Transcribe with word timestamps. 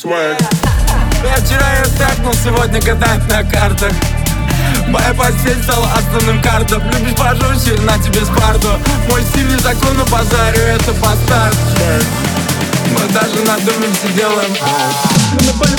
Swag. 0.00 0.40
Я 1.22 1.36
вчера 1.44 1.74
ее 1.74 1.84
тэкнул, 1.98 2.32
сегодня 2.32 2.80
гадает 2.80 3.28
на 3.28 3.44
картах. 3.44 3.92
Моя 4.88 5.12
постель 5.12 5.62
стала 5.62 5.86
основным 5.92 6.40
картом. 6.40 6.82
Любишь 6.90 7.14
пожестче, 7.16 7.78
на 7.82 7.98
тебе 7.98 8.24
спарту 8.24 8.68
Мой 9.10 9.22
стиль 9.24 9.46
не 9.46 9.58
закон, 9.58 9.94
но 9.98 10.04
базарю, 10.06 10.62
это 10.62 10.92
бастард. 10.94 11.56
Мы 12.92 13.12
даже 13.12 13.44
надумаемся, 13.44 14.08
делаем 14.16 14.56
Мы 15.34 15.42
на 15.42 15.52
поле 15.52 15.76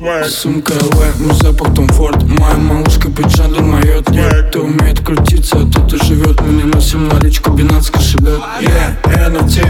Swag. 0.00 0.24
Сумка 0.30 0.72
Лэ, 0.72 1.12
мой 1.18 1.34
запах 1.34 1.74
Том 1.74 1.86
Форд. 1.88 2.22
Моя 2.22 2.56
малышка 2.56 3.10
пиджаду 3.10 3.62
моет. 3.62 4.08
Yeah. 4.08 4.50
Ты 4.50 4.60
умеет 4.60 5.00
крутиться, 5.04 5.58
а 5.58 5.70
тут 5.70 5.92
и 5.92 6.06
живет 6.06 6.40
Мы 6.40 6.52
не 6.54 6.62
носим 6.62 7.06
наличку, 7.06 7.50
бинанс 7.50 7.90
кошелек 7.90 8.40
Yeah, 8.60 9.20
я 9.20 9.28
на 9.28 9.46
тим 9.46 9.68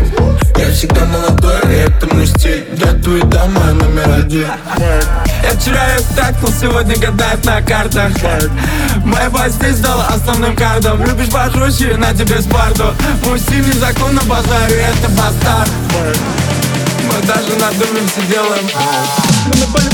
Я 0.57 0.71
всегда 0.71 1.05
молодой, 1.07 1.61
и 1.65 1.79
это 1.79 2.15
мой 2.15 2.27
стиль. 2.27 2.65
Я 2.77 2.93
твой 2.93 3.23
да, 3.23 3.47
моя 3.47 3.73
номер 3.73 4.09
один. 4.21 4.47
Я 4.79 5.59
вчера 5.59 5.85
ее 5.89 6.01
тэкнул, 6.15 6.53
сегодня 6.53 6.97
гадает 6.97 7.45
на 7.45 7.61
картах. 7.63 8.13
Моя 9.05 9.31
постель 9.31 9.75
стала 9.75 10.07
основным 10.15 10.55
картом. 10.55 11.05
Любишь 11.05 11.31
пожестче, 11.31 11.97
на 11.97 12.15
тебе 12.15 12.41
спарту 12.41 12.95
Мой 13.27 13.41
стиль 13.41 13.67
не 13.67 13.73
закон, 13.73 14.15
но 14.15 14.23
базарю, 14.23 14.77
это 14.77 15.09
бастард. 15.09 15.71
Мы 17.11 17.27
даже 17.27 17.57
надумаемся, 17.59 18.21
делаем 18.29 18.65
Мы 19.47 19.61
на 19.61 19.67
поле 19.73 19.91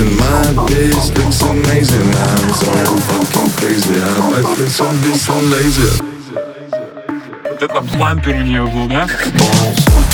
flexing, 0.00 0.16
my 0.16 0.66
bitch 0.68 1.16
looks 1.16 1.42
amazing 1.42 2.00
I'm 2.00 2.54
so 2.54 2.72
fucking 3.06 3.50
crazy, 3.56 4.00
I 4.00 4.30
like 4.30 4.56
this 4.56 4.80
on 4.80 4.94
this 5.02 5.26
so 5.26 5.34
lazy 5.34 6.02
Вот 7.44 7.62
это 7.62 7.80
блампер 7.80 8.36
у 8.36 8.42
нее 8.42 8.66
был, 8.66 8.86
да? 8.88 9.06
Bones, 9.06 10.09